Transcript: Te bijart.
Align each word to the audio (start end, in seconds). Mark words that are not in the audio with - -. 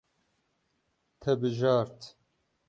Te 1.19 1.31
bijart. 1.41 2.01